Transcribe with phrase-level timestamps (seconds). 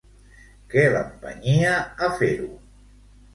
[0.71, 1.75] Què l'empenyia
[2.09, 2.49] a fer-ho?